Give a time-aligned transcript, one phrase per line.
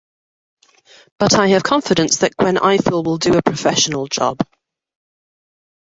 [1.19, 4.39] But I have confidence that Gwen Ifill will do a professional job.